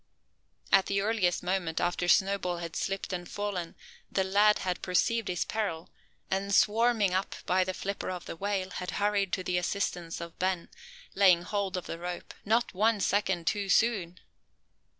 At 0.71 0.87
the 0.87 0.99
earliest 1.01 1.43
moment, 1.43 1.79
after 1.79 2.07
Snowball 2.07 2.57
had 2.57 2.75
slipped 2.75 3.13
and 3.13 3.29
fallen, 3.29 3.75
the 4.11 4.23
lad 4.23 4.57
had 4.57 4.81
perceived 4.81 5.27
his 5.27 5.45
peril; 5.45 5.91
and 6.31 6.55
"swarming" 6.55 7.13
up 7.13 7.35
by 7.45 7.63
the 7.63 7.75
flipper 7.75 8.09
of 8.09 8.25
the 8.25 8.35
whale, 8.35 8.71
had 8.71 8.89
hurried 8.97 9.31
to 9.33 9.43
the 9.43 9.59
assistance 9.59 10.19
of 10.19 10.39
Ben, 10.39 10.69
laying 11.13 11.43
hold 11.43 11.77
of 11.77 11.85
the 11.85 11.99
rope, 11.99 12.33
not 12.43 12.73
one 12.73 12.99
second 12.99 13.45
too 13.45 13.69
soon. 13.69 14.19